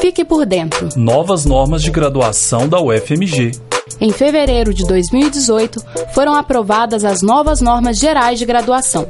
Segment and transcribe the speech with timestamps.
[0.00, 0.88] Fique por dentro.
[0.96, 3.52] Novas normas de graduação da UFMG.
[4.00, 5.78] Em fevereiro de 2018,
[6.14, 9.06] foram aprovadas as novas normas gerais de graduação.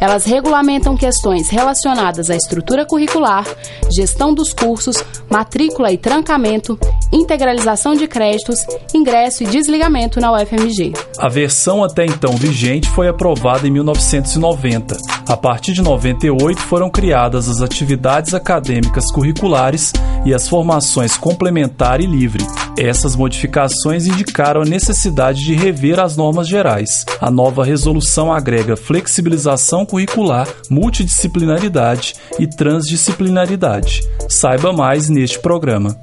[0.00, 3.46] Elas regulamentam questões relacionadas à estrutura curricular,
[3.90, 6.78] gestão dos cursos, matrícula e trancamento,
[7.12, 8.58] integralização de créditos,
[8.94, 10.92] ingresso e desligamento na UFMG.
[11.18, 14.96] A versão até então vigente foi aprovada em 1990.
[15.28, 19.92] A partir de 98 foram criadas as atividades acadêmicas curriculares
[20.24, 22.44] e as formações complementar e livre.
[22.78, 27.06] Essas modificações indicaram a necessidade de rever as normas gerais.
[27.20, 34.02] A nova resolução agrega flexibilização curricular, multidisciplinaridade e transdisciplinaridade.
[34.28, 35.96] Saiba mais neste programa.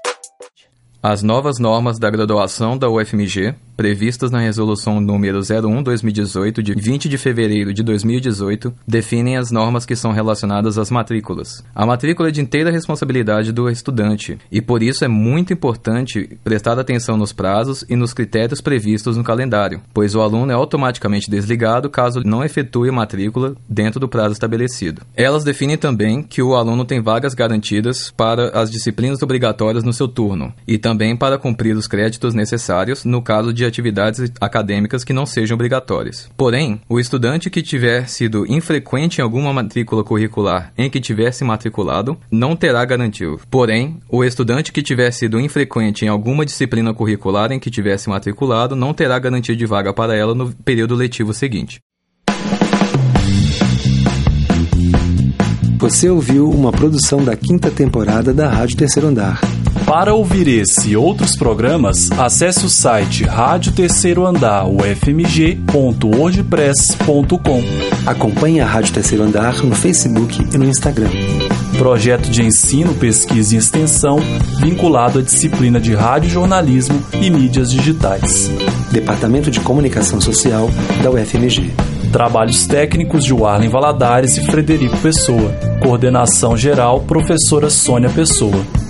[1.01, 7.17] As novas normas da graduação da UFMG previstas na Resolução número 01/2018 de 20 de
[7.17, 11.63] fevereiro de 2018 definem as normas que são relacionadas às matrículas.
[11.73, 16.77] A matrícula é de inteira responsabilidade do estudante e por isso é muito importante prestar
[16.79, 21.89] atenção nos prazos e nos critérios previstos no calendário, pois o aluno é automaticamente desligado
[21.89, 25.01] caso não efetue a matrícula dentro do prazo estabelecido.
[25.15, 30.07] Elas definem também que o aluno tem vagas garantidas para as disciplinas obrigatórias no seu
[30.07, 35.13] turno e também para cumprir os créditos necessários no caso de de atividades acadêmicas que
[35.13, 36.29] não sejam obrigatórias.
[36.35, 41.43] Porém, o estudante que tiver sido infrequente em alguma matrícula curricular em que tiver se
[41.43, 43.39] matriculado não terá garantido.
[43.49, 48.09] Porém, o estudante que tiver sido infrequente em alguma disciplina curricular em que tiver se
[48.09, 51.79] matriculado não terá garantia de vaga para ela no período letivo seguinte.
[55.83, 59.41] Você ouviu uma produção da quinta temporada da Rádio Terceiro Andar.
[59.85, 67.63] Para ouvir esse e outros programas, acesse o site Rádio Terceiro Andar ufmg.wordpress.com.
[68.05, 71.09] Acompanhe a Rádio Terceiro Andar no Facebook e no Instagram.
[71.77, 74.17] Projeto de ensino, pesquisa e extensão
[74.59, 78.49] vinculado à disciplina de rádio jornalismo e mídias digitais.
[78.91, 80.69] Departamento de Comunicação Social
[81.01, 81.71] da UFMG.
[82.11, 85.51] Trabalhos técnicos de Warlen Valadares e Frederico Pessoa.
[85.81, 88.82] Coordenação geral, professora Sônia Pessoa.